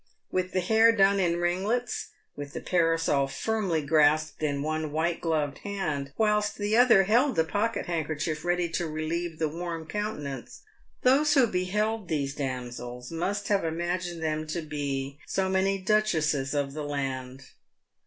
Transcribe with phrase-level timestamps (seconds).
[0.31, 5.59] With the hair done in ringlets— with the parasol firmly grasped in one white gloved
[5.59, 10.61] hand, whilst the other held the pocket handker chief ready to relieve the warm countenance—
[11.03, 16.73] those who beheld these damsels must have imagined them to be so many duchesses of
[16.73, 17.51] the land.